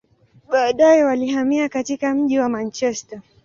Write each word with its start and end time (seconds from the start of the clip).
Baadaye, 0.49 1.03
walihamia 1.03 1.69
katika 1.69 2.15
mji 2.15 2.39
wa 2.39 2.49
Manchester. 2.49 3.21